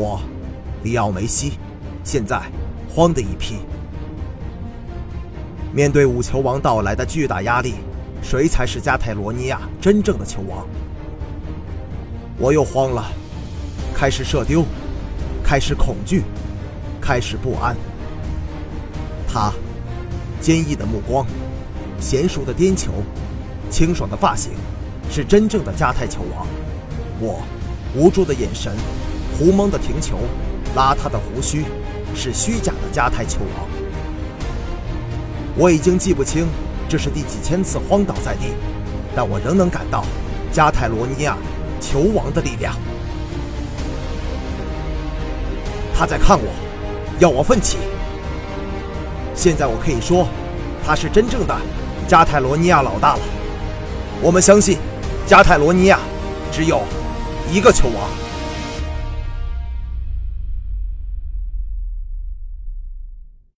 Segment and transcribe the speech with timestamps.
[0.00, 0.20] 我，
[0.84, 1.54] 里奥梅西，
[2.04, 2.40] 现在
[2.88, 3.56] 慌的一批。
[5.72, 7.74] 面对五球王到来的巨大压力，
[8.22, 10.64] 谁才是加泰罗尼亚真正的球王？
[12.38, 13.10] 我又慌了，
[13.92, 14.64] 开始射丢，
[15.42, 16.22] 开始恐惧，
[17.00, 17.76] 开始不安。
[19.26, 19.52] 他，
[20.40, 21.26] 坚毅的目光，
[22.00, 22.92] 娴熟的颠球，
[23.68, 24.52] 清爽的发型，
[25.10, 26.46] 是真正的加泰球王。
[27.20, 27.42] 我，
[27.96, 28.72] 无助的眼神，
[29.38, 30.18] 胡蒙的停球，
[30.74, 31.64] 邋遢的胡须，
[32.12, 33.68] 是虚假的加泰球王。
[35.56, 36.48] 我已经记不清
[36.88, 38.52] 这是第几千次荒倒在地，
[39.14, 40.04] 但我仍能感到
[40.52, 41.36] 加泰罗尼亚
[41.80, 42.74] 球王的力量。
[45.94, 46.48] 他在看我，
[47.20, 47.78] 要我奋起。
[49.36, 50.26] 现在我可以说，
[50.84, 51.56] 他是真正的
[52.08, 53.20] 加泰罗尼亚老大了。
[54.20, 54.78] 我们相信，
[55.28, 56.00] 加泰罗尼亚
[56.50, 56.82] 只有
[57.52, 58.27] 一个球王。